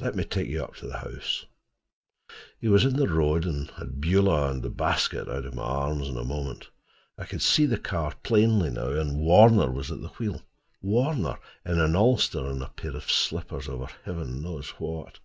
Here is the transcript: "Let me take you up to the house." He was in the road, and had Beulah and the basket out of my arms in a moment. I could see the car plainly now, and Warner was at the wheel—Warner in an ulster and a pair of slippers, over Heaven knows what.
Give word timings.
"Let 0.00 0.16
me 0.16 0.24
take 0.24 0.48
you 0.48 0.60
up 0.60 0.74
to 0.78 0.88
the 0.88 0.98
house." 0.98 1.46
He 2.58 2.66
was 2.66 2.84
in 2.84 2.96
the 2.96 3.06
road, 3.06 3.44
and 3.46 3.70
had 3.70 4.00
Beulah 4.00 4.50
and 4.50 4.60
the 4.60 4.68
basket 4.70 5.28
out 5.28 5.44
of 5.44 5.54
my 5.54 5.62
arms 5.62 6.08
in 6.08 6.16
a 6.16 6.24
moment. 6.24 6.70
I 7.16 7.26
could 7.26 7.42
see 7.42 7.66
the 7.66 7.78
car 7.78 8.12
plainly 8.24 8.70
now, 8.70 8.88
and 8.90 9.20
Warner 9.20 9.70
was 9.70 9.92
at 9.92 10.00
the 10.00 10.08
wheel—Warner 10.08 11.38
in 11.64 11.78
an 11.78 11.94
ulster 11.94 12.44
and 12.44 12.60
a 12.60 12.70
pair 12.70 12.96
of 12.96 13.08
slippers, 13.08 13.68
over 13.68 13.86
Heaven 14.02 14.42
knows 14.42 14.68
what. 14.80 15.20